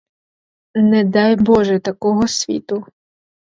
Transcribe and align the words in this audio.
Не 0.83 1.03
дай 1.03 1.35
боже 1.35 1.79
такого 1.79 2.27
світу! 2.27 2.85